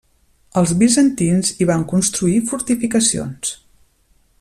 Els 0.61 0.71
bizantins 0.79 1.53
hi 1.59 1.69
van 1.73 1.85
construir 1.93 2.41
fortificacions. 2.53 3.57